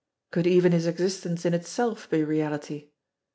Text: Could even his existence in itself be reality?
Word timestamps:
Could 0.31 0.47
even 0.47 0.71
his 0.71 0.87
existence 0.87 1.45
in 1.45 1.53
itself 1.53 2.09
be 2.09 2.23
reality? 2.23 2.89